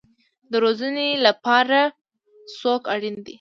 د 0.51 0.53
روزنې 0.63 1.09
لپاره 1.25 1.79
څوک 2.59 2.81
اړین 2.93 3.15
دی؟ 3.25 3.29